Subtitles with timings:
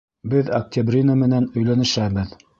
[0.31, 1.49] Беҙ Октябрина менән...
[1.61, 2.37] өйләнешәбеҙ!